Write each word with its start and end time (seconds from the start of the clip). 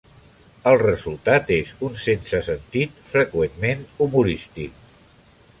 El 0.71 0.77
resultat 0.81 1.51
és 1.57 1.69
un 1.89 1.99
sense 2.05 2.41
sentit, 2.49 2.97
freqüentment 3.13 3.87
humorístic. 4.07 4.85